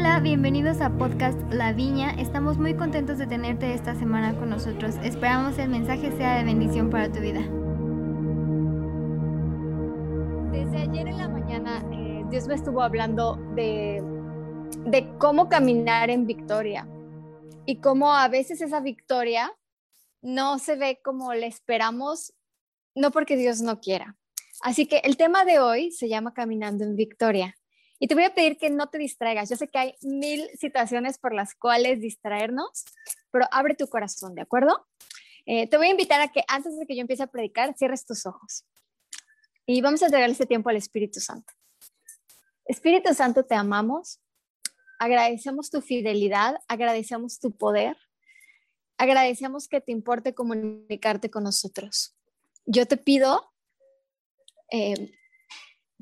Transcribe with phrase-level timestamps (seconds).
[0.00, 2.12] Hola, bienvenidos a Podcast La Viña.
[2.20, 4.94] Estamos muy contentos de tenerte esta semana con nosotros.
[5.02, 7.40] Esperamos el mensaje sea de bendición para tu vida.
[10.52, 14.00] Desde ayer en la mañana eh, Dios me estuvo hablando de,
[14.86, 16.86] de cómo caminar en victoria
[17.66, 19.52] y cómo a veces esa victoria
[20.22, 22.32] no se ve como le esperamos,
[22.94, 24.16] no porque Dios no quiera.
[24.62, 27.57] Así que el tema de hoy se llama Caminando en Victoria.
[27.98, 29.48] Y te voy a pedir que no te distraigas.
[29.50, 32.84] Yo sé que hay mil situaciones por las cuales distraernos,
[33.30, 34.86] pero abre tu corazón, ¿de acuerdo?
[35.46, 38.04] Eh, te voy a invitar a que antes de que yo empiece a predicar, cierres
[38.04, 38.64] tus ojos.
[39.66, 41.52] Y vamos a entregar este tiempo al Espíritu Santo.
[42.64, 44.20] Espíritu Santo, te amamos.
[44.98, 47.96] Agradecemos tu fidelidad, agradecemos tu poder,
[48.96, 52.16] agradecemos que te importe comunicarte con nosotros.
[52.66, 53.52] Yo te pido
[54.70, 55.12] eh,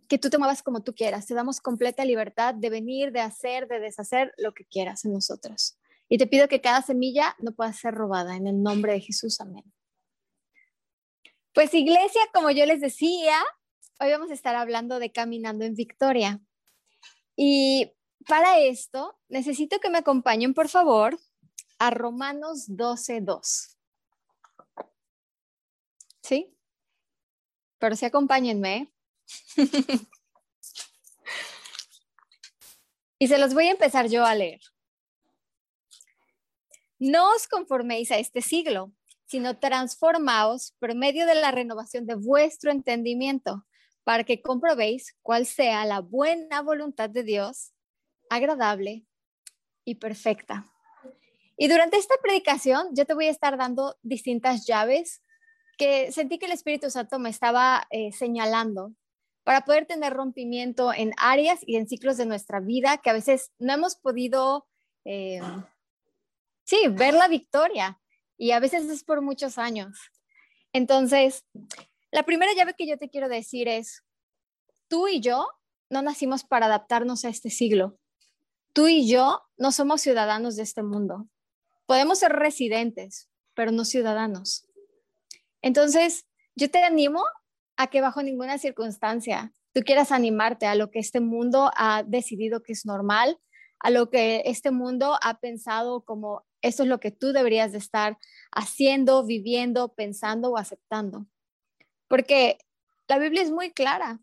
[0.09, 1.27] que tú te muevas como tú quieras.
[1.27, 5.79] Te damos completa libertad de venir, de hacer, de deshacer lo que quieras en nosotros.
[6.09, 8.37] Y te pido que cada semilla no pueda ser robada.
[8.37, 9.65] En el nombre de Jesús, amén.
[11.53, 13.43] Pues iglesia, como yo les decía,
[13.99, 16.41] hoy vamos a estar hablando de caminando en victoria.
[17.35, 17.93] Y
[18.27, 21.19] para esto, necesito que me acompañen, por favor,
[21.79, 23.77] a Romanos 12.2.
[26.23, 26.55] ¿Sí?
[27.79, 28.93] Pero sí acompáñenme.
[33.19, 34.61] y se los voy a empezar yo a leer.
[36.99, 38.93] No os conforméis a este siglo,
[39.27, 43.67] sino transformaos por medio de la renovación de vuestro entendimiento,
[44.05, 47.73] para que comprobéis cuál sea la buena voluntad de Dios,
[48.31, 49.05] agradable
[49.85, 50.65] y perfecta.
[51.57, 55.23] Y durante esta predicación yo te voy a estar dando distintas llaves
[55.77, 58.93] que sentí que el Espíritu Santo me estaba eh, señalando
[59.47, 63.53] para poder tener rompimiento en áreas y en ciclos de nuestra vida que a veces
[63.61, 64.67] no hemos podido,
[65.05, 65.41] eh,
[66.65, 68.01] sí, ver la victoria
[68.37, 69.97] y a veces es por muchos años.
[70.73, 71.47] Entonces,
[72.11, 74.03] la primera llave que yo te quiero decir es,
[74.89, 75.49] tú y yo
[75.91, 78.01] no nacimos para adaptarnos a este siglo.
[78.73, 81.29] Tú y yo no somos ciudadanos de este mundo.
[81.87, 84.67] Podemos ser residentes, pero no ciudadanos.
[85.63, 86.27] Entonces,
[86.57, 87.23] yo te animo
[87.77, 92.63] a que bajo ninguna circunstancia tú quieras animarte a lo que este mundo ha decidido
[92.63, 93.39] que es normal,
[93.79, 97.79] a lo que este mundo ha pensado como esto es lo que tú deberías de
[97.79, 98.19] estar
[98.51, 101.27] haciendo, viviendo, pensando o aceptando.
[102.09, 102.59] Porque
[103.07, 104.21] la Biblia es muy clara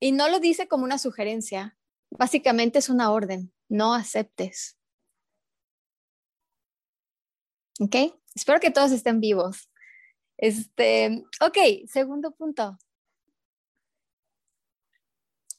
[0.00, 1.78] y no lo dice como una sugerencia,
[2.10, 4.76] básicamente es una orden, no aceptes.
[7.80, 7.94] ¿Ok?
[8.34, 9.67] Espero que todos estén vivos.
[10.38, 12.78] Este, ok, segundo punto.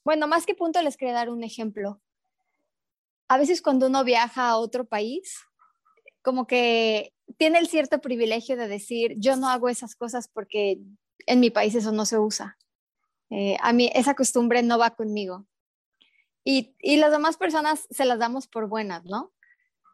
[0.03, 2.01] Bueno, más que punto, les quería dar un ejemplo.
[3.28, 5.38] A veces cuando uno viaja a otro país,
[6.23, 10.79] como que tiene el cierto privilegio de decir, yo no hago esas cosas porque
[11.28, 12.57] en mi país eso no se usa.
[13.29, 15.45] Eh, a mí esa costumbre no va conmigo.
[16.44, 19.31] Y, y las demás personas se las damos por buenas, ¿no?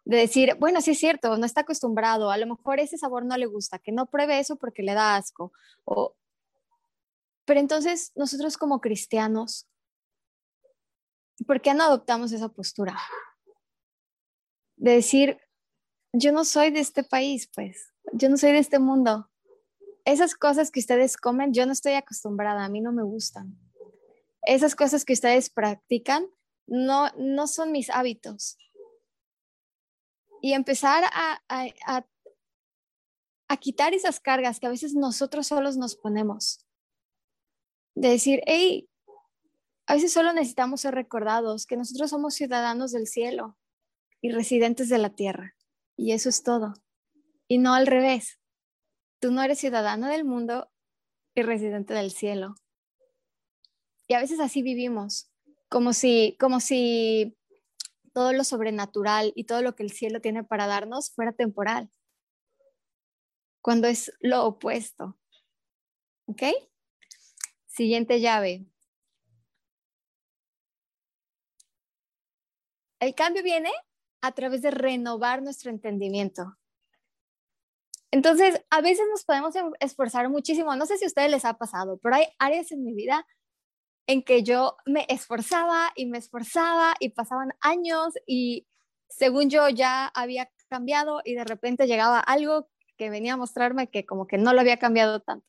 [0.06, 3.36] De decir, bueno, sí es cierto, no está acostumbrado, a lo mejor ese sabor no
[3.38, 5.52] le gusta, que no pruebe eso porque le da asco.
[7.46, 9.68] Pero entonces nosotros como cristianos,
[11.48, 12.96] ¿por qué no adoptamos esa postura?
[14.78, 15.40] De decir,
[16.14, 19.32] yo no soy de este país, pues, yo no soy de este mundo.
[20.06, 23.58] Esas cosas que ustedes comen, yo no estoy acostumbrada, a mí no me gustan.
[24.44, 26.28] Esas cosas que ustedes practican,
[26.68, 28.60] no, no son mis hábitos
[30.46, 32.06] y empezar a, a,
[33.48, 36.64] a, quitar esas cargas que a veces nosotros solos nos ponemos.
[37.96, 38.88] De decir, hey,
[39.88, 43.58] a veces solo necesitamos ser recordados que nosotros somos ciudadanos del cielo
[44.22, 45.56] y residentes de la tierra.
[45.98, 46.76] Y eso es todo.
[47.48, 48.40] Y no al revés.
[49.20, 50.70] Tú no eres ciudadano del mundo
[51.34, 52.54] y residente del cielo.
[54.08, 55.32] Y a veces así vivimos,
[55.70, 57.36] como si, como si
[58.16, 61.92] todo lo sobrenatural y todo lo que el cielo tiene para darnos fuera temporal,
[63.62, 65.18] cuando es lo opuesto.
[66.26, 66.44] ¿Ok?
[67.68, 68.66] Siguiente llave.
[73.02, 73.72] El cambio viene
[74.22, 76.58] a través de renovar nuestro entendimiento.
[78.12, 80.74] Entonces, a veces nos podemos esforzar muchísimo.
[80.78, 83.28] No sé si a ustedes les ha pasado, pero hay áreas en mi vida
[84.08, 88.68] en que yo me esforzaba y me esforzaba y pasaban años y
[89.10, 94.06] según yo ya había cambiado y de repente llegaba algo que venía a mostrarme que
[94.06, 95.46] como que no lo había cambiado tanto.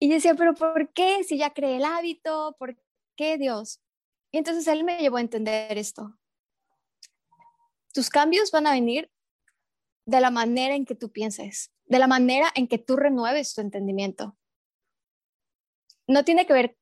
[0.00, 1.24] Y decía, pero ¿por qué?
[1.24, 2.76] Si ya creé el hábito, ¿por
[3.16, 3.80] qué Dios?
[4.30, 6.16] Y entonces él me llevó a entender esto.
[7.92, 9.10] tus cambios van a venir
[10.06, 13.60] de la manera en que tú pienses, de la manera en que tú renueves tu
[13.60, 14.38] entendimiento.
[16.06, 16.77] No tiene que ver,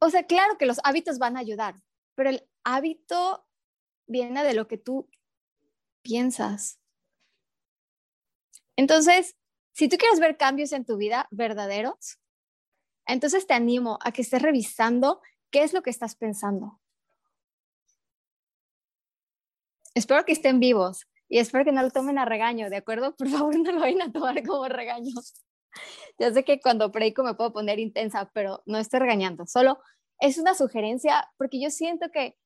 [0.00, 1.80] o sea, claro que los hábitos van a ayudar,
[2.14, 3.46] pero el hábito
[4.06, 5.08] viene de lo que tú
[6.02, 6.80] piensas.
[8.76, 9.36] Entonces,
[9.72, 12.18] si tú quieres ver cambios en tu vida verdaderos,
[13.06, 16.80] entonces te animo a que estés revisando qué es lo que estás pensando.
[19.94, 23.16] Espero que estén vivos y espero que no lo tomen a regaño, ¿de acuerdo?
[23.16, 25.14] Por favor, no lo vayan a tomar como regaño.
[26.18, 29.78] Ya sé que cuando predico me puedo poner intensa, pero no estoy regañando, solo
[30.20, 32.36] es una sugerencia porque yo siento que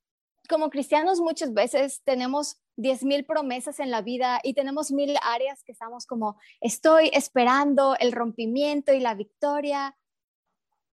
[0.48, 5.62] como cristianos muchas veces tenemos diez mil promesas en la vida y tenemos mil áreas
[5.62, 9.96] que estamos como, estoy esperando el rompimiento y la victoria,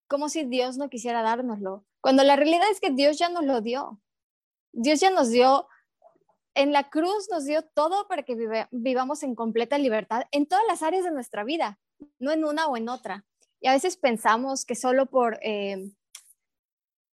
[0.07, 3.61] como si Dios no quisiera dárnoslo, cuando la realidad es que Dios ya nos lo
[3.61, 4.01] dio.
[4.73, 5.67] Dios ya nos dio,
[6.55, 8.37] en la cruz nos dio todo para que
[8.71, 11.79] vivamos en completa libertad en todas las áreas de nuestra vida,
[12.19, 13.25] no en una o en otra.
[13.61, 15.39] Y a veces pensamos que solo por...
[15.43, 15.91] Eh,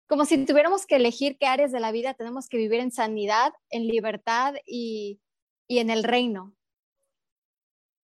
[0.06, 3.52] como si tuviéramos que elegir qué áreas de la vida tenemos que vivir en sanidad,
[3.70, 5.20] en libertad y,
[5.66, 6.54] y en el reino.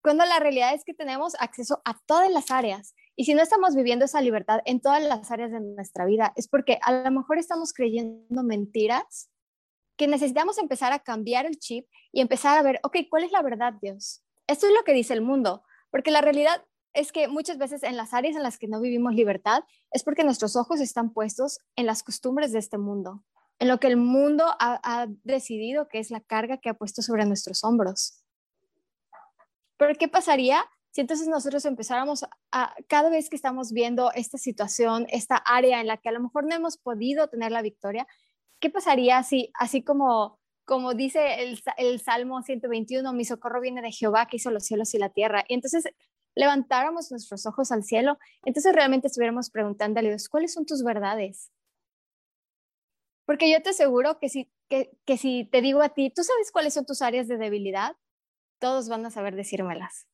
[0.02, 2.94] Cuando la realidad es que tenemos acceso a todas las áreas.
[3.16, 6.46] Y si no estamos viviendo esa libertad en todas las áreas de nuestra vida, es
[6.46, 9.28] porque a lo mejor estamos creyendo mentiras,
[9.96, 13.42] que necesitamos empezar a cambiar el chip y empezar a ver, ok, ¿cuál es la
[13.42, 14.22] verdad, Dios?
[14.46, 17.96] Esto es lo que dice el mundo, porque la realidad es que muchas veces en
[17.96, 21.86] las áreas en las que no vivimos libertad es porque nuestros ojos están puestos en
[21.86, 23.24] las costumbres de este mundo,
[23.58, 27.24] en lo que el mundo ha, decidido que es la carga que ha puesto sobre
[27.24, 28.22] nuestros hombros.
[29.76, 35.06] Pero ¿qué pasaría si entonces nosotros empezáramos a, cada vez que estamos viendo esta situación,
[35.10, 38.06] esta área en la que a lo mejor no hemos podido tener la victoria,
[38.58, 40.37] ¿qué pasaría si, así como,
[40.68, 41.42] como dice
[41.78, 45.42] el, Salmo 121, mi socorro viene de Jehová que hizo los cielos y la tierra?
[45.48, 45.88] Y entonces
[46.34, 51.50] levantáramos nuestros ojos al cielo, entonces realmente estuviéramos preguntando a Dios, ¿cuáles son tus verdades?
[53.24, 56.52] Porque yo te aseguro que si, que, que si te digo a ti, ¿tú sabes
[56.52, 57.96] cuáles son tus áreas de debilidad?
[58.58, 60.06] Todos van a saber decírmelas.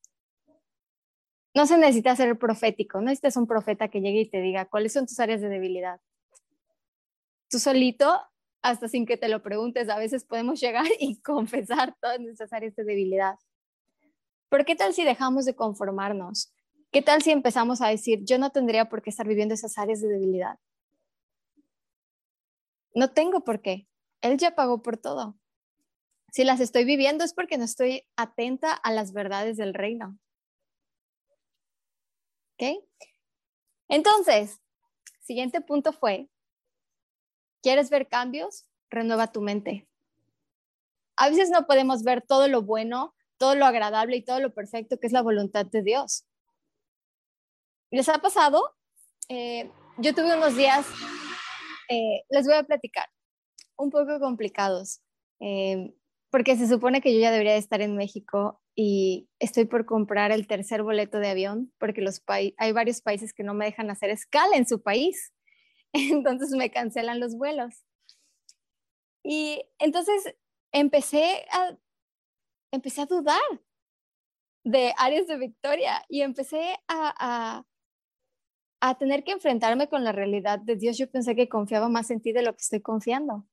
[1.53, 4.93] No se necesita ser profético, no necesitas un profeta que llegue y te diga cuáles
[4.93, 5.99] son tus áreas de debilidad.
[7.49, 8.21] Tú solito,
[8.65, 12.75] hasta sin que te lo preguntes, a veces podemos llegar y confesar todas nuestras áreas
[12.75, 13.35] de debilidad.
[14.49, 16.51] Pero ¿qué tal si dejamos de conformarnos?
[16.91, 20.01] ¿Qué tal si empezamos a decir, yo no tendría por qué estar viviendo esas áreas
[20.01, 20.57] de debilidad?
[22.95, 23.87] No tengo por qué.
[24.21, 25.37] Él ya pagó por todo.
[26.31, 30.17] Si las estoy viviendo es porque no estoy atenta a las verdades del reino.
[32.53, 32.83] ¿Ok?
[33.89, 34.59] Entonces,
[35.21, 36.29] siguiente punto fue,
[37.65, 38.67] ¿quieres ver cambios?
[38.91, 39.87] Renueva tu mente.
[41.15, 44.97] A veces no podemos ver todo lo bueno todo lo agradable y todo lo perfecto
[44.99, 46.25] que es la voluntad de Dios.
[47.91, 48.63] ¿Les ha pasado?
[49.29, 50.85] Eh, yo tuve unos días,
[51.89, 53.07] eh, les voy a platicar,
[53.77, 55.01] un poco complicados,
[55.39, 55.93] eh,
[56.29, 60.47] porque se supone que yo ya debería estar en México y estoy por comprar el
[60.47, 64.57] tercer boleto de avión, porque los hay varios países que no me dejan hacer escala
[64.57, 65.33] en su país,
[66.11, 67.85] entonces me cancelan los vuelos.
[69.23, 70.35] Y entonces
[70.71, 71.77] empecé a
[72.71, 73.41] empecé a dudar
[74.63, 77.63] de áreas de victoria y empecé a,
[78.81, 80.97] a, tener que enfrentarme con la realidad de Dios.
[80.97, 83.47] Yo pensé que confiaba más en ti de lo que estoy confiando.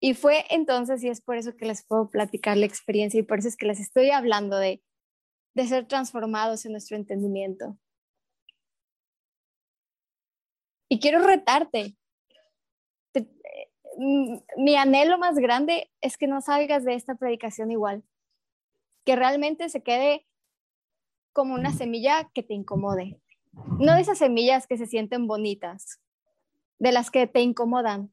[0.00, 3.38] Y fue entonces, y es por eso que les puedo platicar la experiencia y por
[3.38, 4.82] eso es que les estoy hablando de,
[5.54, 7.78] de ser transformados en nuestro entendimiento.
[10.88, 11.96] Y quiero retarte.
[14.58, 18.04] Mi anhelo más grande es que no salgas de esta predicación igual,
[19.04, 20.26] que realmente se quede
[21.32, 23.18] como una semilla que te incomode,
[23.78, 25.98] no de esas semillas que se sienten bonitas,
[26.78, 28.12] de las que te incomodan,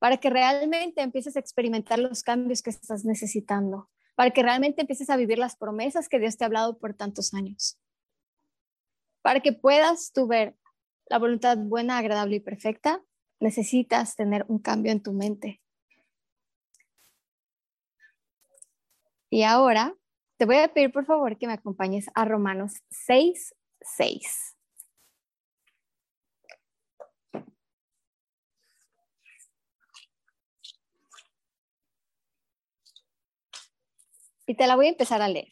[0.00, 5.10] para que realmente empieces a experimentar los cambios que estás necesitando, para que realmente empieces
[5.10, 7.78] a vivir las promesas que Dios te ha hablado por tantos años,
[9.22, 10.56] para que puedas tú ver
[11.06, 13.02] la voluntad buena, agradable y perfecta,
[13.40, 15.60] necesitas tener un cambio en tu mente.
[19.30, 19.94] Y ahora
[20.36, 24.56] te voy a pedir por favor que me acompañes a Romanos 6, 6.
[34.46, 35.48] Y te la voy a empezar a leer.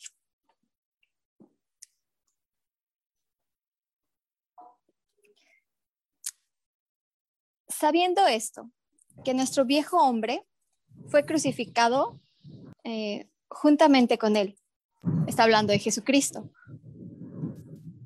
[7.81, 8.71] Sabiendo esto,
[9.25, 10.45] que nuestro viejo hombre
[11.09, 12.21] fue crucificado
[12.85, 14.59] eh, juntamente con él.
[15.27, 16.51] Está hablando de Jesucristo.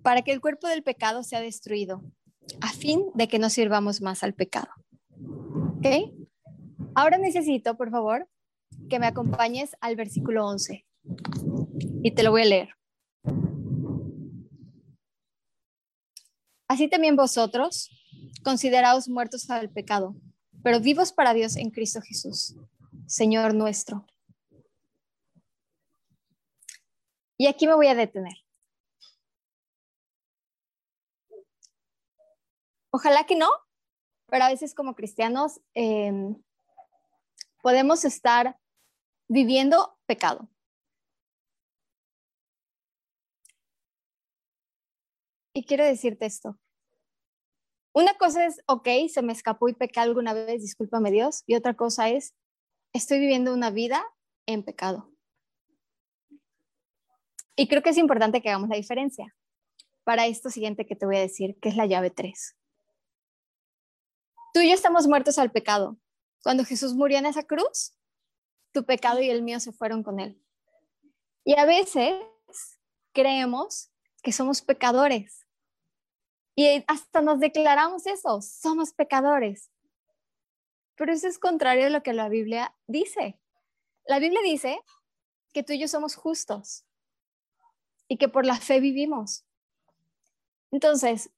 [0.04, 2.04] Para que el cuerpo del pecado sea destruido,
[2.60, 4.68] a fin de que no sirvamos más al pecado.
[5.78, 6.14] ¿Ok?
[6.94, 8.28] Ahora necesito, por favor,
[8.88, 10.86] que me acompañes al versículo 11.
[12.04, 12.68] Y te lo voy a leer.
[16.68, 17.90] Así también vosotros,
[18.42, 20.14] consideraos muertos al pecado,
[20.62, 22.56] pero vivos para Dios en Cristo Jesús,
[23.06, 24.06] Señor nuestro.
[27.36, 28.34] Y aquí me voy a detener.
[32.90, 33.50] Ojalá que no,
[34.26, 36.40] pero a veces como cristianos em,
[37.60, 38.58] podemos estar
[39.28, 40.48] viviendo pecado.
[45.52, 46.58] Y quiero decirte esto.
[47.94, 51.44] Una cosa es, ok, se me escapó y pequé alguna vez, discúlpame Dios.
[51.46, 52.34] Y otra cosa es,
[52.92, 54.04] estoy viviendo una vida
[54.46, 55.12] en pecado.
[57.54, 59.32] Y creo que es importante que hagamos la diferencia
[60.02, 62.56] para esto siguiente que te voy a decir, que es la llave 3.
[64.52, 65.96] Tú y yo estamos muertos al pecado.
[66.42, 67.96] Cuando Jesús murió en esa cruz,
[68.72, 70.42] tu pecado y el mío se fueron con él.
[71.44, 72.20] Y a veces
[73.12, 75.46] creemos que somos pecadores
[76.56, 79.70] y hasta nos declaramos eso, somos pecadores.
[80.96, 83.40] Pero eso es contrario a lo que la Biblia dice.
[84.06, 84.80] La Biblia dice
[85.52, 86.84] que tú y yo somos justos
[88.06, 89.44] y que por la fe vivimos.
[90.70, 91.30] Entonces,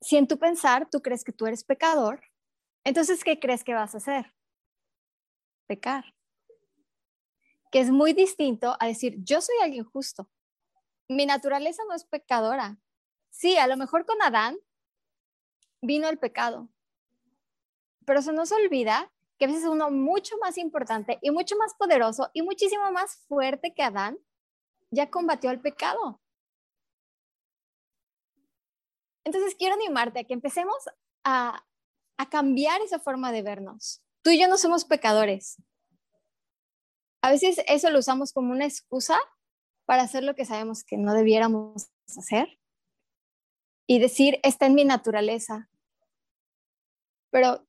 [0.00, 2.22] si en tu pensar tú crees que tú eres pecador,
[2.84, 4.34] entonces, ¿qué crees que vas a hacer?
[5.66, 6.14] Pecar.
[7.70, 10.30] Que es muy distinto a decir, yo soy alguien justo.
[11.08, 12.78] Mi naturaleza no es pecadora.
[13.30, 14.58] Sí, a lo mejor con Adán
[15.80, 16.68] vino el pecado,
[18.04, 22.30] pero se nos olvida que a veces uno mucho más importante y mucho más poderoso
[22.34, 24.18] y muchísimo más fuerte que Adán
[24.90, 26.20] ya combatió el pecado.
[29.24, 30.76] Entonces quiero animarte a que empecemos
[31.24, 31.64] a,
[32.18, 34.02] a cambiar esa forma de vernos.
[34.22, 35.56] Tú y yo no somos pecadores.
[37.22, 39.18] A veces eso lo usamos como una excusa
[39.86, 42.59] para hacer lo que sabemos que no debiéramos hacer
[43.90, 45.68] y decir, está en mi naturaleza.
[47.30, 47.66] Pero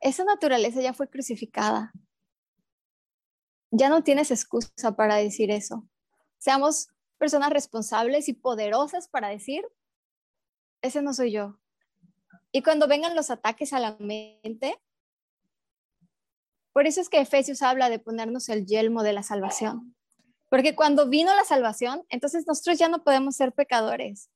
[0.00, 1.92] esa naturaleza ya fue crucificada.
[3.70, 5.86] Ya no tienes excusa para decir eso.
[6.38, 9.62] Seamos personas responsables y poderosas para decir,
[10.80, 11.58] ese no soy yo.
[12.50, 14.80] Y cuando vengan los ataques a la mente,
[16.72, 19.94] por eso es que Efesios habla de ponernos el yelmo de la salvación.
[20.48, 24.30] Porque cuando vino la salvación, entonces nosotros ya no podemos ser pecadores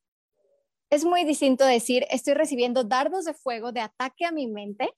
[0.91, 4.91] es muy distinto decir, estoy recibiendo dardos de fuego de ataque a mi mente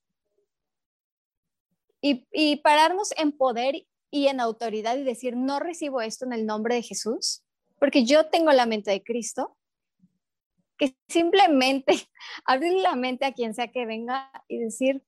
[2.01, 6.77] y, pararnos en poder y en autoridad y decir, no recibo esto en el nombre
[6.77, 7.43] de Jesús,
[7.79, 9.57] porque yo tengo la mente de Cristo,
[10.77, 11.93] que simplemente
[12.45, 15.03] abrir la mente a quien sea que venga y decir,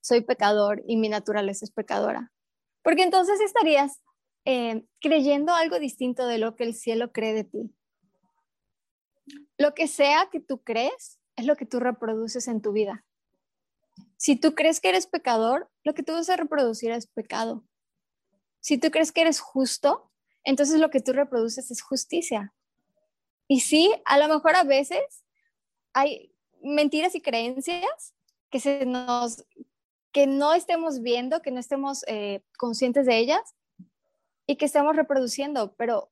[0.00, 2.32] soy pecador y mi naturaleza es pecadora.
[2.82, 4.00] Porque entonces estarías
[4.44, 7.70] eh, creyendo algo distinto de lo que el cielo cree de ti.
[9.56, 13.04] Lo que sea que tú crees es lo que tú reproduces en tu vida.
[14.16, 17.64] Si tú crees que eres pecador, lo que tú vas a reproducir es pecado.
[18.60, 20.10] Si tú crees que eres justo,
[20.44, 22.54] entonces lo que tú reproduces es justicia.
[23.46, 25.24] Y sí, a lo mejor a veces
[25.92, 26.32] hay
[26.62, 28.14] mentiras y creencias
[28.50, 29.44] que se nos
[30.12, 33.54] que no estemos viendo, que no estemos eh, conscientes de ellas
[34.46, 36.10] y que estamos reproduciendo, pero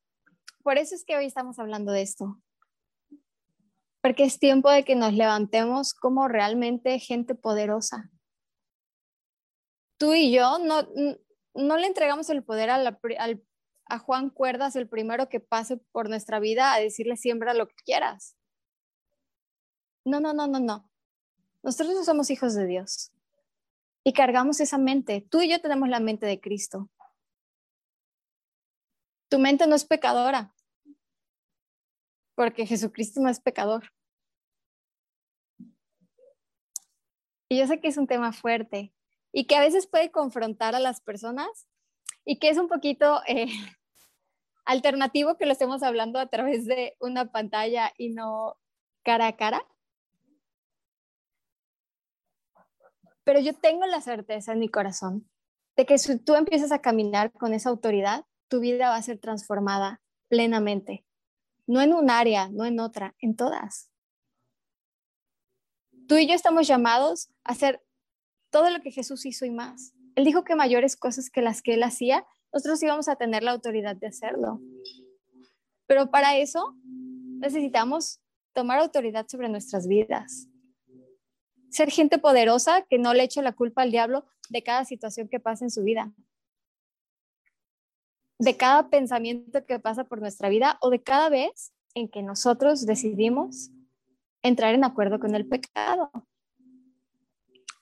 [0.63, 2.41] por eso es que hoy estamos hablando de esto,
[4.07, 8.09] porque es tiempo de que nos levantemos como realmente gente poderosa.
[9.99, 10.87] Tú y yo no,
[11.55, 16.73] no le entregamos el poder a, Juan Cuerdas, el primero que pase por nuestra vida,
[16.73, 18.37] a decirle siembra lo que quieras.
[20.05, 20.89] No, no, no, no, no.
[21.65, 23.11] Nosotros no somos hijos de Dios
[24.05, 25.27] y cargamos esa mente.
[25.29, 26.89] Tú y yo tenemos la mente de Cristo.
[29.29, 30.55] Tu mente no es pecadora,
[32.37, 33.91] porque Jesucristo no es pecador.
[37.49, 38.93] Y yo sé que es un tema fuerte
[39.33, 41.67] y que a veces puede confrontar a las personas
[42.25, 43.47] y que es un poquito eh,
[44.65, 48.57] alternativo que lo estemos hablando a través de una pantalla y no
[49.03, 49.67] cara a cara.
[53.25, 55.29] Pero yo tengo la certeza en mi corazón
[55.77, 59.19] de que si tú empiezas a caminar con esa autoridad, tu vida va a ser
[59.19, 61.06] transformada plenamente.
[61.67, 63.91] No en un área, no en otra, en todas
[66.07, 67.83] tú y yo estamos llamados a ser
[68.51, 69.93] todo lo que Jesús hizo y más.
[70.15, 73.51] Él dijo que mayores cosas que las que él hacía, nosotros íbamos a tener la
[73.51, 74.61] autoridad de hacerlo.
[75.87, 76.75] Pero para eso
[77.41, 78.21] necesitamos
[78.55, 80.49] tomar autoridad sobre nuestras vidas.
[81.71, 85.41] Ser gente poderosa que no le eche la culpa al diablo de cada situación que
[85.41, 86.13] pasa en su vida.
[88.39, 92.85] De cada pensamiento que pasa por nuestra vida o de cada vez en que nosotros
[92.85, 93.71] decidimos
[94.43, 96.11] entrar en acuerdo con el pecado.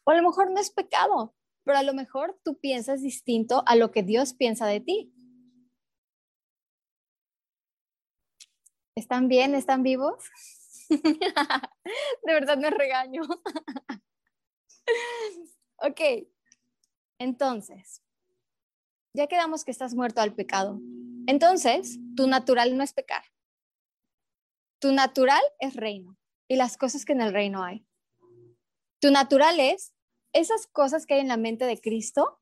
[0.04, 1.34] O a lo mejor no es pecado,
[1.64, 5.12] pero a lo mejor tú piensas distinto a lo que Dios piensa de ti.
[8.94, 9.54] ¿Están bien?
[9.54, 10.23] ¿Están vivos?
[10.88, 13.23] de verdad me regaño.
[15.78, 16.00] ok,
[17.18, 18.03] entonces,
[19.14, 20.80] ya quedamos que estás muerto al pecado.
[21.26, 23.23] Entonces, tu natural no es pecar.
[24.80, 26.18] Tu natural es reino
[26.49, 27.87] y las cosas que en el reino hay.
[29.00, 29.94] Tu natural es
[30.33, 32.40] esas cosas que hay en la mente de Cristo,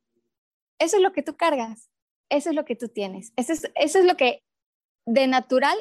[0.79, 1.91] eso es lo que tú cargas,
[2.31, 4.43] eso es lo que tú tienes, eso es, eso es lo que
[5.07, 5.77] de natural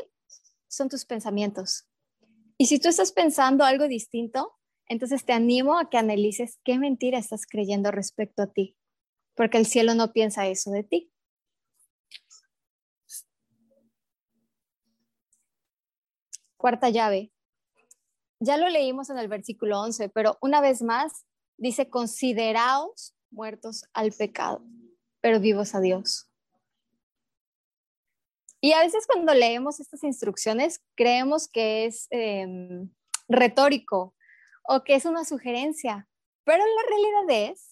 [0.68, 1.88] son tus pensamientos.
[2.58, 7.18] Y si tú estás pensando algo distinto, entonces te animo a que analices qué mentira
[7.18, 8.76] estás creyendo respecto a ti,
[9.42, 11.12] porque el cielo no piensa eso de ti.
[16.58, 17.34] Cuarta llave.
[18.40, 21.26] Ya lo leímos en el versículo 11, pero una vez más
[21.58, 24.64] dice, consideraos muertos al pecado,
[25.22, 26.30] pero vivos a Dios.
[28.62, 32.94] Y a veces cuando leemos estas instrucciones creemos que es em,
[33.28, 34.16] retórico
[34.66, 36.08] o que es una sugerencia,
[36.44, 37.71] pero la realidad es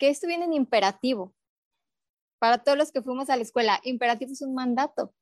[0.00, 1.32] que esto viene en imperativo.
[2.40, 5.14] Para todos los que fuimos a la escuela, imperativo es un mandato.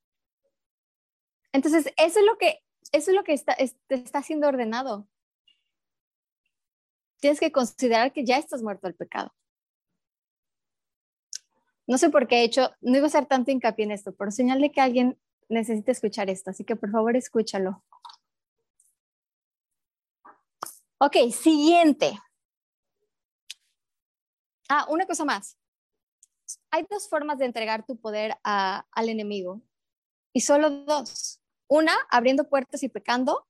[1.53, 5.07] Entonces, eso es lo que, eso es lo que está, está siendo ordenado
[7.21, 9.33] tienes que considerar que ya estás muerto al pecado.
[11.87, 14.31] No sé por qué he hecho, no iba a hacer tanto hincapié en esto, pero
[14.31, 17.83] señal que alguien necesita escuchar esto, así que por favor escúchalo.
[20.99, 22.19] Ok, siguiente.
[24.69, 25.57] Ah, una cosa más.
[26.71, 29.63] Hay dos formas de entregar tu poder al enemigo
[30.33, 31.41] y solo dos.
[31.69, 33.47] Una, abriendo puertas y pecando.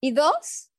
[0.00, 0.70] Y dos,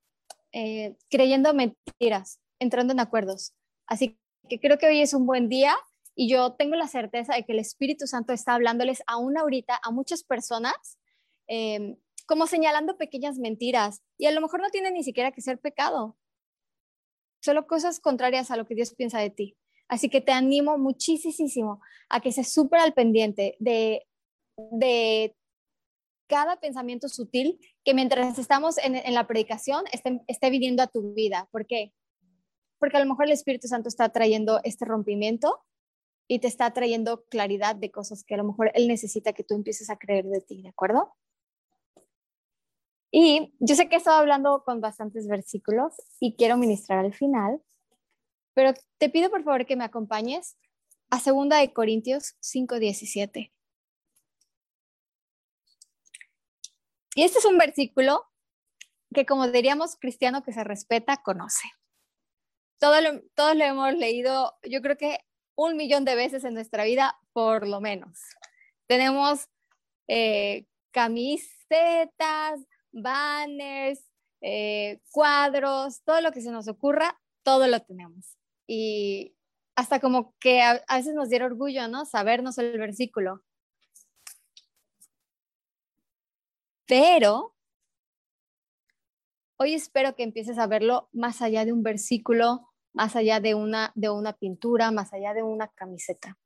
[0.52, 3.54] eh, creyendo mentiras, entrando en acuerdos.
[3.88, 5.76] Así que creo que hoy es un buen día
[6.16, 9.92] y yo tengo la certeza de que el Espíritu Santo está hablándoles aún ahorita a
[9.92, 11.00] muchas personas,
[11.48, 11.98] em,
[12.28, 16.18] como señalando pequeñas mentiras y a lo mejor no tiene ni siquiera que ser pecado,
[17.44, 19.58] solo cosas contrarias a lo que Dios piensa de ti.
[19.90, 24.08] Así que te animo muchísimo a que se súper al pendiente de,
[24.72, 25.36] de
[26.28, 31.50] cada pensamiento sutil que mientras estamos en, la predicación esté, esté, viniendo a tu vida.
[31.52, 31.94] ¿Por qué?
[32.80, 35.60] Porque a lo mejor el Espíritu Santo está trayendo este rompimiento
[36.30, 39.54] y te está trayendo claridad de cosas que a lo mejor Él necesita que tú
[39.56, 41.14] empieces a creer de ti, ¿de acuerdo?
[43.16, 47.62] Y yo sé que he estado hablando con bastantes versículos y quiero ministrar al final,
[48.56, 50.58] pero te pido por favor que me acompañes
[51.12, 53.54] a 2 de Corintios 5:17.
[57.14, 58.26] Y este es un versículo
[59.14, 61.68] que, como diríamos, cristiano que se respeta, conoce.
[62.80, 62.96] Todo
[63.36, 65.20] todos lo hemos leído, yo creo que
[65.56, 68.20] un millón de veces en nuestra vida, por lo menos.
[68.88, 69.50] Tenemos
[70.08, 72.60] eh, camisetas,
[72.94, 74.00] banners,
[74.42, 78.38] eh, cuadros, todo lo que se nos ocurra, todo lo tenemos.
[78.68, 79.36] Y
[79.76, 82.06] hasta como que a, a veces nos diera orgullo, ¿no?
[82.06, 83.44] Sabernos el versículo.
[86.86, 87.56] Pero
[89.58, 93.92] hoy espero que empieces a verlo más allá de un versículo, más allá de una,
[93.96, 96.38] de una pintura, más allá de una camiseta.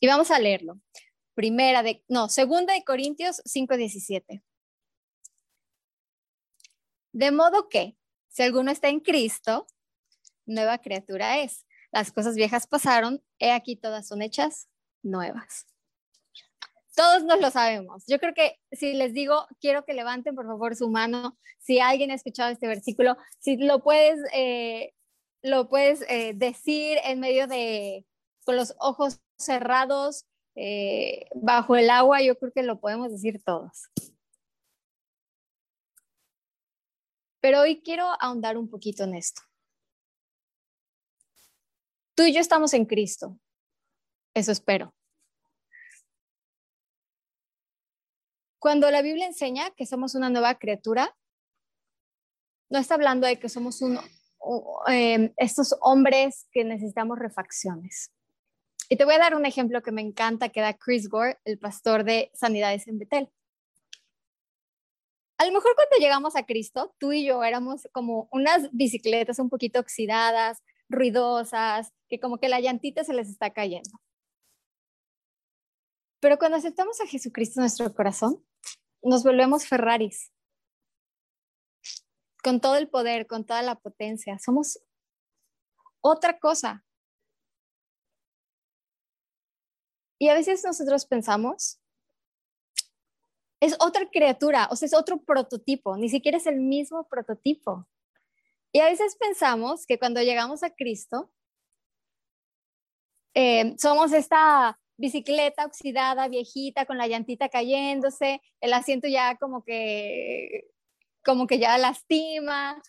[0.00, 0.80] Y vamos a leerlo.
[1.34, 4.42] Primera de, no, segunda de Corintios 5:17.
[7.12, 7.96] De modo que,
[8.28, 9.66] si alguno está en Cristo,
[10.46, 11.66] nueva criatura es.
[11.90, 14.68] Las cosas viejas pasaron, he aquí todas son hechas
[15.02, 15.66] nuevas
[16.94, 18.04] todos nos lo sabemos.
[18.06, 22.10] Yo creo que si les digo, quiero que levanten por favor su mano, si alguien
[22.10, 24.92] ha escuchado este versículo, si lo puedes, eh,
[25.42, 28.06] lo puedes eh, decir en medio de,
[28.44, 33.88] con los ojos cerrados, eh, bajo el agua, yo creo que lo podemos decir todos.
[37.42, 39.42] Pero hoy quiero ahondar un poquito en esto.
[42.14, 43.36] Tú y yo estamos en Cristo.
[44.32, 44.94] Eso espero.
[48.60, 51.16] Cuando la Biblia enseña que somos una nueva criatura,
[52.70, 53.98] no está hablando de que somos un,
[54.86, 58.12] em, estos hombres que necesitamos refacciones.
[58.88, 61.58] Y te voy a dar un ejemplo que me encanta, que da Chris Gore, el
[61.58, 63.28] pastor de Sanidades en Betel.
[65.42, 69.50] A lo mejor cuando llegamos a Cristo, tú y yo éramos como unas bicicletas un
[69.50, 73.90] poquito oxidadas, ruidosas, que como que la llantita se les está cayendo.
[76.20, 78.46] Pero cuando aceptamos a Jesucristo en nuestro corazón,
[79.02, 80.32] nos volvemos Ferraris.
[82.44, 84.38] Con todo el poder, con toda la potencia.
[84.38, 84.78] Somos
[86.00, 86.84] otra cosa.
[90.20, 91.81] Y a veces nosotros pensamos,
[93.62, 97.86] es otra criatura, o sea, es otro prototipo, ni siquiera es el mismo prototipo.
[98.72, 101.30] Y a veces pensamos que cuando llegamos a Cristo,
[103.34, 110.72] eh, somos esta bicicleta oxidada, viejita, con la llantita cayéndose, el asiento ya como que,
[111.24, 112.82] como que ya lastima.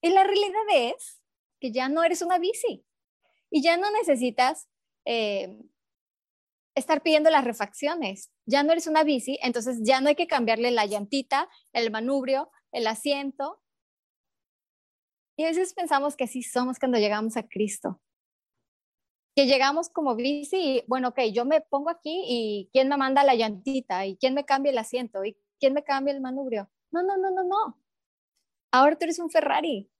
[0.00, 1.20] Y la realidad es
[1.60, 2.86] que ya no eres una bici
[3.50, 4.66] y ya no necesitas
[5.04, 5.58] eh,
[6.74, 8.30] estar pidiendo las refacciones.
[8.46, 12.50] Ya no eres una bici, entonces ya no hay que cambiarle la llantita, el manubrio,
[12.72, 13.60] el asiento.
[15.36, 18.00] Y a veces pensamos que así somos cuando llegamos a Cristo.
[19.34, 23.24] Que llegamos como bici y, bueno, ok, yo me pongo aquí y quién me manda
[23.24, 26.70] la llantita y quién me cambia el asiento y quién me cambia el manubrio.
[26.90, 27.82] No, no, no, no, no.
[28.70, 29.90] Ahora tú eres un Ferrari.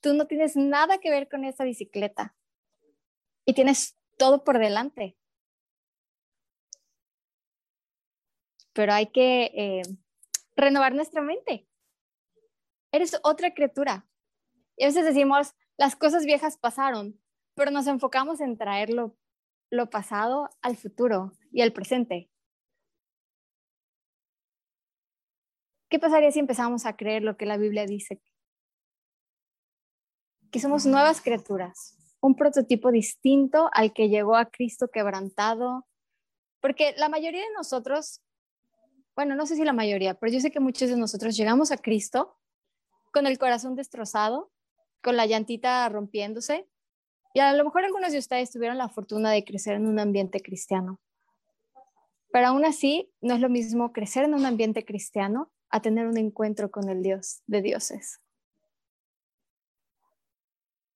[0.00, 2.34] Tú no tienes nada que ver con esa bicicleta.
[3.44, 5.18] Y tienes todo por delante.
[8.72, 9.82] Pero hay que eh,
[10.54, 11.68] renovar nuestra mente.
[12.92, 14.06] Eres otra criatura.
[14.76, 17.20] Y a veces decimos, las cosas viejas pasaron,
[17.54, 19.18] pero nos enfocamos en traer lo,
[19.70, 22.30] lo pasado al futuro y al presente.
[25.88, 28.22] ¿Qué pasaría si empezamos a creer lo que la Biblia dice?
[30.52, 35.86] Que somos nuevas criaturas, un prototipo distinto al que llegó a Cristo quebrantado,
[36.60, 38.22] porque la mayoría de nosotros,
[39.16, 41.76] bueno, no sé si la mayoría, pero yo sé que muchos de nosotros llegamos a
[41.76, 42.38] Cristo
[43.12, 44.52] con el corazón destrozado,
[45.02, 46.68] con la llantita rompiéndose,
[47.34, 50.40] y a lo mejor algunos de ustedes tuvieron la fortuna de crecer en un ambiente
[50.40, 51.00] cristiano.
[52.30, 56.18] Pero aún así, no es lo mismo crecer en un ambiente cristiano a tener un
[56.18, 58.20] encuentro con el Dios de dioses.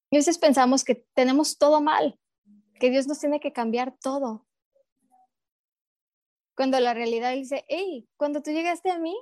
[0.09, 2.19] Y a veces pensamos que tenemos todo mal,
[2.79, 4.47] que Dios nos tiene que cambiar todo.
[6.55, 9.15] Cuando la realidad dice, hey, cuando tú llegaste a mí,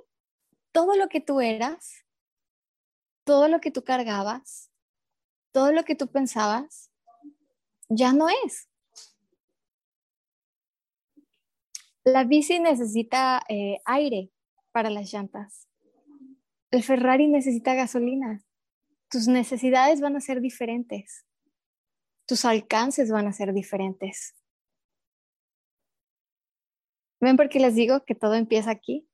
[0.72, 2.06] todo lo que tú eras,
[3.24, 4.72] todo lo que tú cargabas,
[5.52, 6.92] todo lo que tú pensabas,
[7.90, 8.70] ya no es.
[12.04, 14.32] La bici necesita eh, aire
[14.72, 15.68] para las llantas.
[16.70, 18.45] El Ferrari necesita gasolina
[19.10, 21.26] tus necesidades van a ser diferentes,
[22.26, 24.36] tus alcances van a ser diferentes.
[27.20, 29.08] ¿Ven por qué les digo que todo empieza aquí?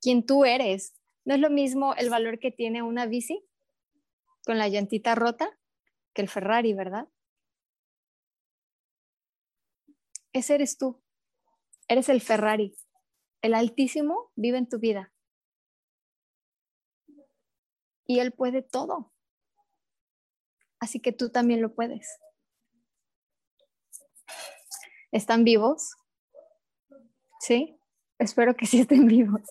[0.00, 0.94] Quien tú eres.
[1.24, 3.44] No es lo mismo el valor que tiene una bici
[4.44, 5.56] con la llantita rota
[6.14, 7.08] que el Ferrari, ¿verdad?
[10.32, 11.00] Ese eres tú.
[11.88, 12.74] Eres el Ferrari.
[13.42, 15.11] El Altísimo vive en tu vida
[18.06, 19.12] y Él puede todo.
[20.80, 22.18] Así que tú también lo puedes.
[25.12, 25.94] ¿Están vivos?
[27.40, 27.78] ¿Sí?
[28.18, 29.42] Espero que sí estén vivos.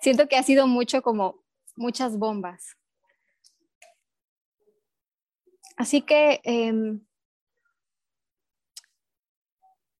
[0.00, 1.42] Siento que ha sido mucho como
[1.76, 2.76] muchas bombas.
[5.76, 7.04] Así que em,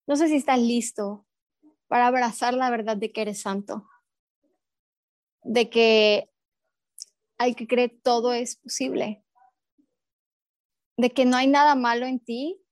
[0.07, 1.27] no sé si estás listo
[1.89, 3.89] para abrazar la verdad de que eres santo,
[5.43, 6.32] de que
[7.43, 9.25] al que cree todo es posible,
[10.97, 12.63] de que no hay nada malo en ti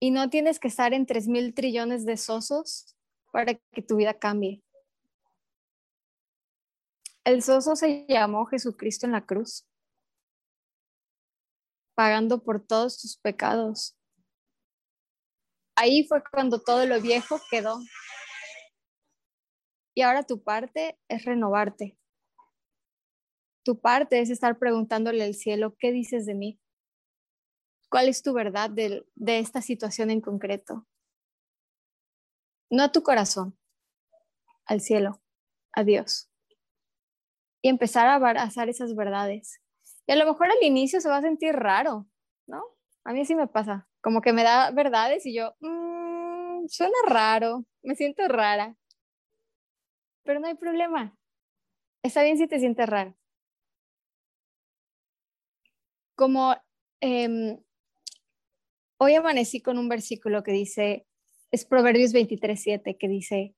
[0.00, 2.96] y no tienes que estar en tres mil trillones de sosos
[3.30, 4.64] para que tu vida cambie.
[7.24, 9.68] El soso se llamó Jesucristo en la cruz,
[11.94, 13.98] pagando por todos tus pecados.
[15.76, 17.78] Ahí fue cuando todo lo viejo quedó.
[19.94, 21.99] Y ahora tu parte es renovarte.
[23.62, 26.60] Tu parte es estar preguntándole al cielo, ¿qué dices de mí?
[27.90, 30.86] ¿Cuál es tu verdad de, esta situación en concreto?
[32.70, 33.58] No a tu corazón,
[34.64, 35.20] al cielo,
[35.72, 36.30] a Dios.
[37.62, 39.60] Y empezar a abrazar esas verdades.
[40.06, 42.06] Y a lo mejor al inicio se va a sentir raro,
[42.46, 42.62] ¿no?
[43.04, 47.64] A mí sí me pasa, como que me da verdades y yo, mmm, suena raro,
[47.82, 48.76] me siento rara.
[50.22, 51.18] Pero no hay problema,
[52.04, 53.19] está bien si te sientes raro.
[56.20, 56.54] Como
[57.00, 57.64] em,
[58.98, 61.06] hoy amanecí con un versículo que dice,
[61.50, 62.62] es Proverbios 23,
[62.98, 63.56] que dice,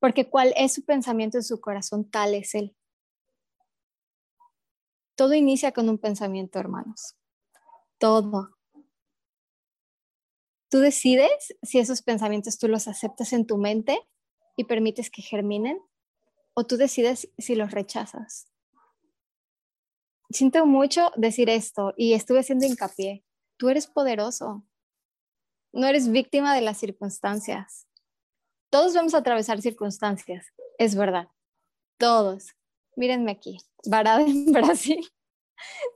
[0.00, 2.74] porque cuál es su pensamiento en su corazón, tal es él.
[5.14, 7.14] Todo inicia con un pensamiento, hermanos.
[7.98, 8.58] Todo.
[10.68, 14.00] Tú decides si esos pensamientos tú los aceptas en tu mente
[14.56, 15.80] y permites que germinen
[16.54, 18.48] o tú decides si los rechazas.
[20.34, 23.24] Siento mucho decir esto y estuve haciendo hincapié.
[23.56, 24.66] Tú eres poderoso.
[25.72, 27.86] No eres víctima de las circunstancias.
[28.68, 31.28] Todos vamos a atravesar circunstancias, es verdad.
[31.98, 32.48] Todos.
[32.96, 35.08] Mírenme aquí, varada en Brasil,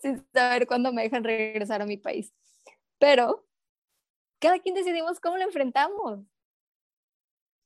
[0.03, 2.33] sin saber cuándo me dejan regresar a mi país.
[3.01, 3.45] Pero
[4.39, 6.21] cada quien decidimos cómo lo enfrentamos.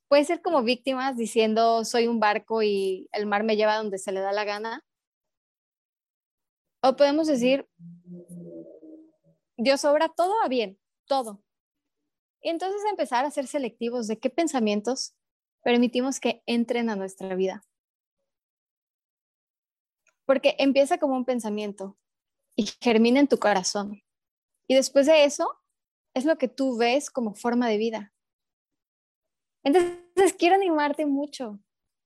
[0.08, 4.11] Puede ser como víctimas diciendo soy un barco y el mar me lleva donde se
[4.11, 4.82] le da la gana.
[6.82, 7.68] O podemos decir
[9.56, 11.42] Dios obra todo a bien, todo.
[12.42, 15.14] Y entonces empezar a ser selectivos de qué pensamientos
[15.62, 17.62] permitimos que entren a nuestra vida.
[20.24, 21.96] Porque empieza como un pensamiento
[22.56, 24.02] y germina en tu corazón.
[24.66, 25.48] Y después de eso
[26.14, 28.12] es lo que tú ves como forma de vida.
[29.64, 31.60] Entonces, quiero animarte mucho.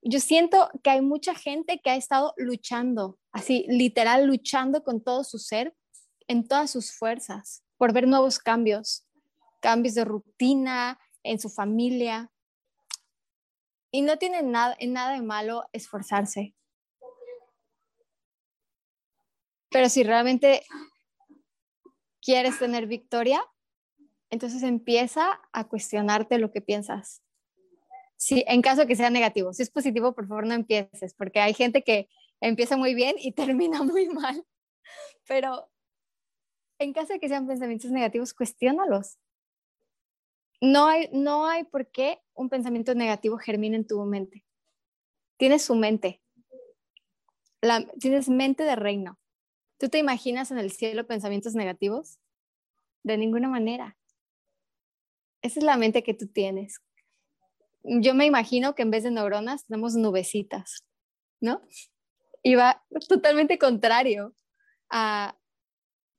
[0.09, 5.25] Yo siento que hay mucha gente que ha estado luchando, así literal luchando con todo
[5.25, 5.75] su ser,
[6.29, 9.05] en todas sus fuerzas, por ver nuevos cambios,
[9.61, 12.31] cambios de rutina en su familia.
[13.91, 16.55] Y no tiene nada, nada de malo esforzarse.
[19.71, 20.65] Pero si realmente
[22.23, 23.45] quieres tener victoria,
[24.31, 27.26] entonces empieza a cuestionarte lo que piensas.
[28.17, 31.55] Si, en caso que sea negativo, si es positivo, por favor no empieces, porque hay
[31.55, 32.09] gente que
[32.41, 34.45] empieza muy bien y termina muy mal.
[35.27, 35.71] Pero
[36.79, 39.19] en caso de que sean pensamientos negativos, cuestiónalos.
[40.61, 44.45] No hay, no hay por qué un pensamiento negativo germine en tu mente.
[45.37, 46.23] Tienes su mente.
[48.01, 49.19] tienes mente de reino.
[49.79, 52.19] ¿Tú te imaginas en el cielo pensamientos negativos?
[53.03, 53.99] De ninguna manera.
[55.43, 56.81] Esa es la mente que tú tienes.
[57.89, 60.85] Yo me imagino que en vez de neuronas tenemos nubecitas,
[61.41, 61.63] ¿no?
[62.43, 64.35] Y va totalmente contrario
[64.91, 65.37] a,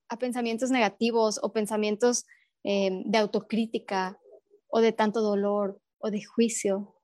[0.09, 2.25] a pensamientos negativos o pensamientos
[2.63, 4.19] eh, de autocrítica
[4.69, 6.95] o de tanto dolor o de juicio.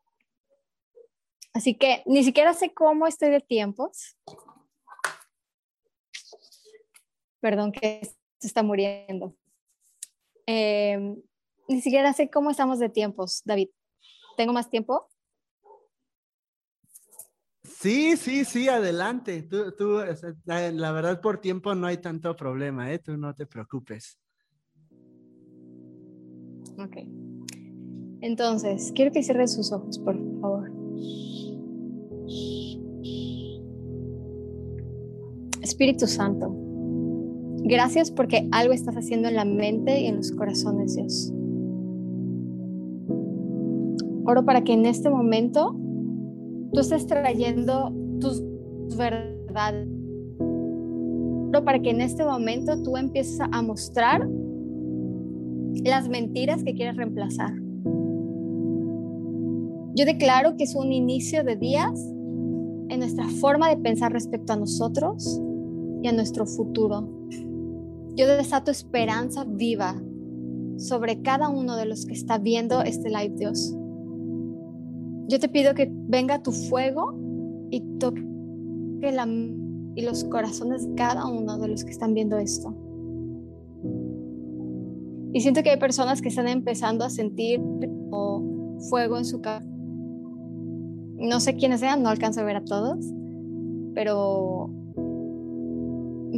[1.53, 4.17] Así que ni siquiera sé cómo estoy de tiempos.
[7.39, 8.01] Perdón que
[8.39, 9.35] se está muriendo.
[10.47, 11.15] Eh,
[11.67, 13.69] ni siquiera sé cómo estamos de tiempos, David.
[14.35, 15.07] ¿Tengo más tiempo?
[17.63, 19.43] Sí, sí, sí, adelante.
[19.43, 19.99] Tú, tú,
[20.45, 22.99] la, verdad, por tiempo no hay tanto problema, ¿eh?
[22.99, 24.17] Tú no te preocupes.
[26.77, 26.97] Ok.
[28.21, 30.71] Entonces, quiero que cierren sus ojos, por favor.
[35.61, 36.53] Espíritu Santo,
[37.63, 41.33] gracias porque algo estás haciendo en la mente y en los corazones, Dios.
[44.25, 45.75] Oro para que en este momento
[46.73, 48.41] tú estés trayendo tus
[48.97, 49.87] verdades.
[51.49, 54.27] Oro para que en este momento tú empieces a mostrar
[55.83, 57.53] las mentiras que quieres reemplazar.
[59.95, 61.99] Yo declaro que es un inicio de días
[62.89, 65.39] en nuestra forma de pensar respecto a nosotros
[66.01, 67.07] y a nuestro futuro.
[68.15, 70.01] Yo desato esperanza viva
[70.77, 73.75] sobre cada uno de los que está viendo este live, Dios.
[75.27, 77.13] Yo te pido que venga tu fuego
[77.69, 78.21] y toque
[79.01, 79.25] la,
[79.95, 82.75] y los corazones de cada uno de los que están viendo esto.
[85.33, 87.59] Y siento que hay personas que están empezando a sentir
[88.89, 89.65] fuego en su cabeza.
[91.15, 92.99] No sé quiénes sean, no alcanzo a ver a todos,
[93.95, 94.69] pero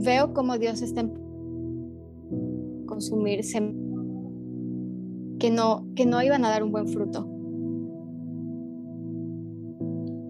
[0.04, 1.14] veo como Dios está en
[2.86, 3.60] consumirse
[5.40, 7.35] que no, que no iban a dar un buen fruto.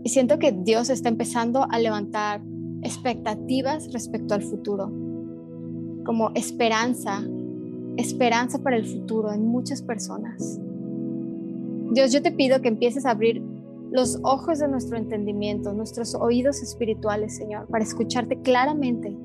[0.05, 2.43] Y siento que Dios está empezando a levantar
[2.83, 4.91] expectativas respecto al futuro,
[6.05, 7.23] como esperanza,
[7.97, 10.59] esperanza para el futuro en muchas personas.
[11.91, 13.41] Dios, yo te pido que empieces a abrir
[13.89, 19.17] los ojos de nuestro entendimiento, nuestros oídos espirituales, Señor, para escucharte claramente.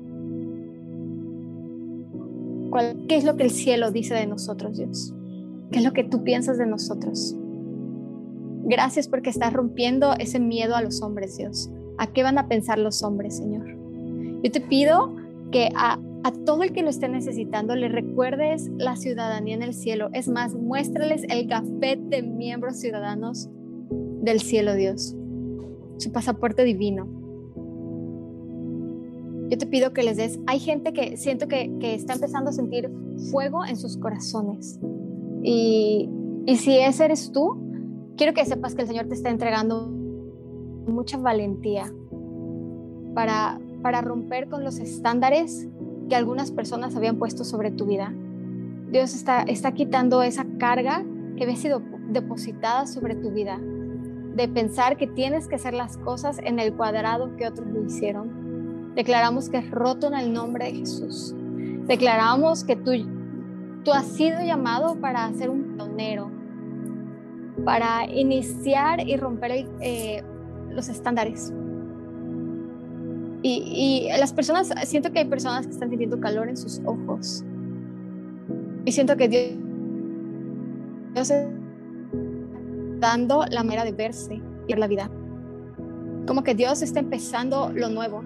[3.07, 5.13] ¿Qué es lo que el cielo dice de nosotros, Dios?
[5.71, 7.37] ¿Qué es lo que tú piensas de nosotros?
[8.71, 12.79] Gracias porque estás rompiendo ese miedo a los hombres, Dios, ¿A qué van a pensar
[12.79, 13.67] los hombres, Señor?
[14.41, 15.13] Yo te pido
[15.51, 19.73] que a, a todo el que lo esté necesitando le recuerdes la ciudadanía en el
[19.73, 20.09] cielo.
[20.13, 23.49] Es más, muéstrales el café de miembros ciudadanos
[24.21, 25.17] del cielo, Dios.
[25.97, 27.07] Su pasaporte divino.
[29.49, 30.39] Yo te pido que les des.
[30.47, 32.89] Hay gente que siento que, que está empezando a sentir
[33.31, 34.79] fuego en sus corazones.
[35.43, 36.09] Y,
[36.45, 37.70] y si ese eres tú,
[38.17, 41.91] quiero que sepas que el Señor te está entregando mucha valentía
[43.13, 45.67] para, para romper con los estándares
[46.09, 48.13] que algunas personas habían puesto sobre tu vida.
[48.91, 51.03] Dios está, está quitando esa carga
[51.37, 53.59] que había sido depositada sobre tu vida,
[54.35, 58.93] de pensar que tienes que hacer las cosas en el cuadrado que otros lo hicieron.
[58.95, 61.33] Declaramos que es roto en el nombre de Jesús.
[61.87, 62.91] Declaramos que tú,
[63.83, 66.29] tú has sido llamado para ser un pionero,
[67.63, 70.23] para iniciar y romper eh,
[70.69, 71.53] los estándares.
[73.43, 77.43] Y, las personas, siento que hay personas que están sintiendo calor en sus ojos.
[78.85, 79.43] Y siento que Dios,
[81.13, 81.49] Dios está
[82.99, 85.09] dando la manera de verse y ver la vida.
[86.27, 88.23] Como que Dios está empezando lo nuevo.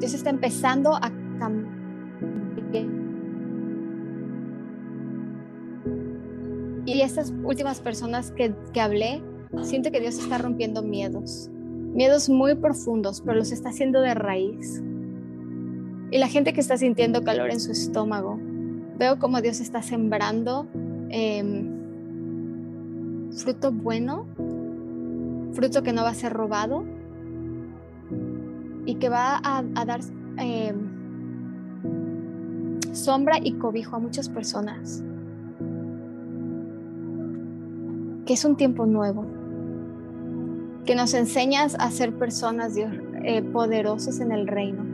[0.00, 1.77] Dios está empezando a cambiar.
[6.92, 9.22] Y estas últimas personas que, que hablé,
[9.62, 11.50] siento que Dios está rompiendo miedos
[11.98, 14.82] miedos muy profundos, pero los está haciendo de raíz.
[16.10, 18.38] Y la gente que está sintiendo calor en su estómago,
[18.98, 20.66] veo como Dios está sembrando
[21.10, 21.70] em,
[23.32, 24.26] fruto bueno,
[25.52, 26.84] fruto que no va a ser robado
[28.86, 30.00] y que va a, dar
[30.38, 30.88] em,
[32.92, 35.02] sombra y cobijo a muchas personas.
[38.28, 39.24] Que es un tiempo nuevo
[40.84, 42.92] que nos enseñas a ser personas, Dios,
[43.24, 44.84] eh, en el reino.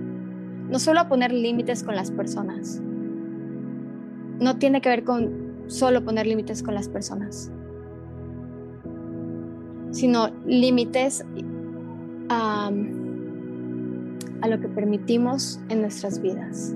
[0.70, 2.80] No solo a poner límites con las personas.
[4.38, 7.50] No tiene que ver con solo poner límites con las personas,
[9.90, 11.24] sino límites
[12.28, 12.70] a
[14.48, 16.72] lo que permitimos en nuestras vidas.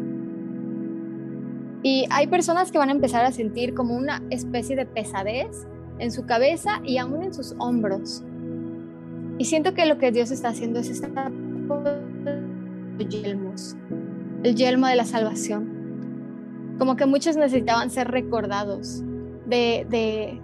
[1.84, 5.68] Y hay personas que van a empezar a sentir como una especie de pesadez
[5.98, 8.22] en su cabeza y aún en sus hombros
[9.38, 11.30] y siento que lo que Dios está haciendo es estar
[12.98, 13.76] yelmos,
[14.42, 16.74] el yelmo de la salvación.
[16.76, 19.04] Como que muchos necesitaban ser recordados
[19.46, 20.40] de, de,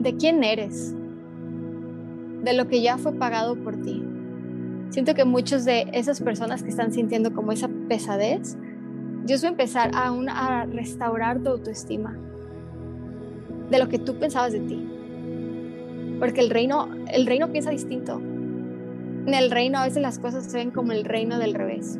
[0.00, 0.94] de quién eres,
[2.42, 4.02] de lo que ya fue pagado por ti.
[4.88, 8.56] Siento que muchos de esas personas que están sintiendo como esa pesadez,
[9.24, 12.18] Dios va a empezar aún a restaurar tu autoestima
[13.72, 14.86] de lo que tú pensabas de ti
[16.22, 18.20] porque el reino, el reino piensa distinto.
[19.26, 21.98] En el reino a veces las cosas se ven como el reino del revés.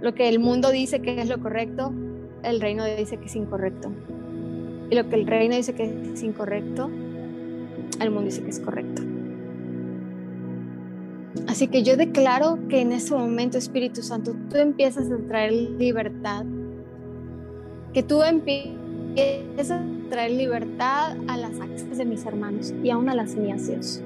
[0.00, 1.92] Lo que el mundo dice que es lo correcto,
[2.42, 3.92] el reino dice que es incorrecto.
[4.90, 5.84] Y lo que el reino dice que
[6.14, 6.90] es incorrecto,
[8.00, 9.02] el mundo dice que es correcto.
[11.46, 16.44] Así que yo declaro que en ese momento, Espíritu Santo, tú empiezas a traer libertad.
[17.94, 18.85] Que tú empiezas
[20.08, 24.02] traer libertad a las acciones de mis hermanos y aún a las mías, Dios.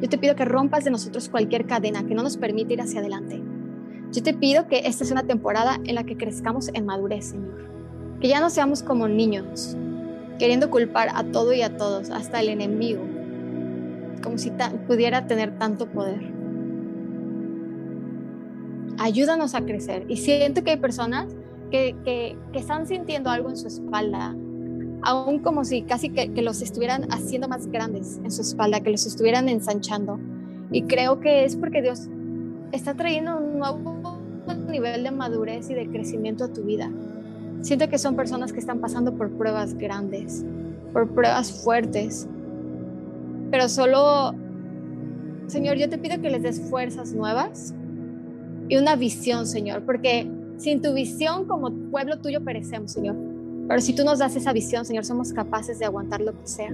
[0.00, 3.00] Yo te pido que rompas de nosotros cualquier cadena que no nos permite ir hacia
[3.00, 3.40] adelante.
[4.12, 7.68] Yo te pido que esta sea una temporada en la que crezcamos en madurez, Señor.
[8.20, 9.76] Que ya no seamos como niños,
[10.38, 13.02] queriendo culpar a todo y a todos, hasta el enemigo,
[14.22, 14.52] como si
[14.86, 16.32] pudiera tener tanto poder.
[18.98, 20.04] Ayúdanos a crecer.
[20.08, 21.34] Y siento que hay personas
[21.70, 24.36] que, que, que están sintiendo algo en su espalda,
[25.04, 29.06] aún como si casi que, los estuvieran haciendo más grandes en su espalda, que los
[29.06, 30.18] estuvieran ensanchando.
[30.72, 32.08] Y creo que es porque Dios
[32.72, 34.18] está trayendo un nuevo
[34.68, 36.90] nivel de madurez y de crecimiento a tu vida.
[37.60, 40.44] Siento que son personas que están pasando por pruebas grandes,
[40.92, 42.26] por pruebas fuertes,
[43.50, 44.34] pero solo,
[45.46, 47.74] Señor, yo te pido que les des fuerzas nuevas
[48.68, 53.16] y una visión, Señor, porque sin tu visión como pueblo tuyo perecemos, Señor.
[53.66, 56.72] Pero si tú nos das esa visión, Señor, somos capaces de aguantar lo que sea.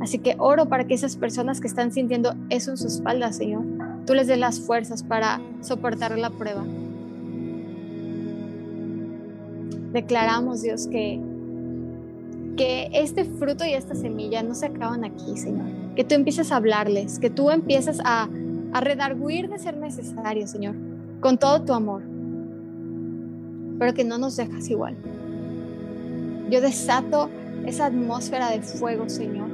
[0.00, 3.62] Así que oro para que esas personas que están sintiendo eso en su espalda, Señor,
[4.04, 6.64] tú les des las fuerzas para soportar la prueba.
[9.92, 11.20] Declaramos, Dios, que,
[12.56, 15.66] que este fruto y esta semilla no se acaban aquí, Señor.
[15.94, 18.28] Que tú empieces a hablarles, que tú empieces a,
[18.72, 20.74] a redarguir de ser necesario, Señor,
[21.20, 22.02] con todo tu amor.
[23.78, 24.96] Pero que no nos dejas igual.
[26.52, 27.30] Yo desato
[27.66, 29.48] esa atmósfera de fuego, Señor.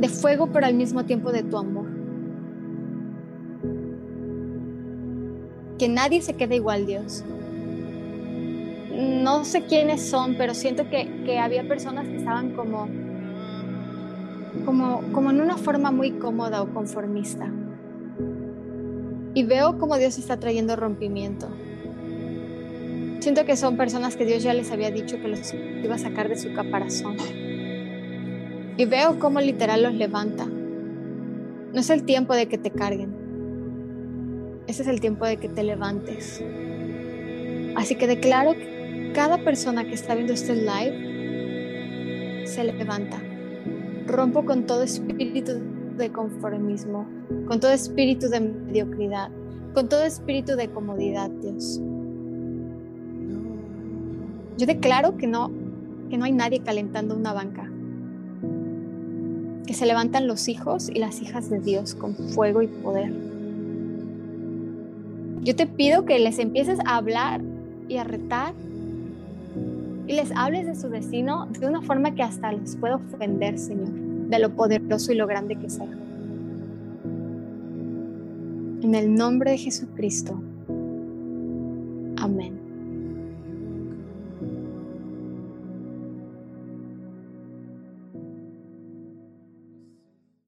[0.00, 1.86] de fuego, pero al mismo tiempo de tu amor.
[5.78, 7.24] Que nadie se quede igual, Dios.
[8.92, 12.88] No sé quiénes son, pero siento que, que había personas que estaban como,
[14.64, 17.50] como, como en una forma muy cómoda o conformista.
[19.32, 21.48] Y veo como Dios está trayendo rompimiento.
[23.20, 26.30] Siento que son personas que Dios ya les había dicho que los iba a sacar
[26.30, 27.18] de su caparazón.
[28.78, 30.46] Y veo cómo literal los levanta.
[30.46, 33.12] No es el tiempo de que te carguen.
[34.66, 36.42] Ese es el tiempo de que te levantes.
[37.76, 43.20] Así que declaro que cada persona que está viendo este live se levanta.
[44.06, 45.60] Rompo con todo espíritu
[45.98, 47.06] de conformismo,
[47.46, 49.28] con todo espíritu de mediocridad,
[49.74, 51.82] con todo espíritu de comodidad, Dios.
[54.60, 55.50] Yo declaro que no,
[56.10, 57.72] que no hay nadie calentando una banca,
[59.66, 63.10] que se levantan los hijos y las hijas de Dios con fuego y poder.
[65.40, 67.40] Yo te pido que les empieces a hablar
[67.88, 68.52] y a retar
[70.06, 73.88] y les hables de su destino de una forma que hasta les pueda ofender, Señor,
[73.88, 75.88] de lo poderoso y lo grande que sea.
[78.82, 80.38] En el nombre de Jesucristo.
[82.18, 82.59] Amén.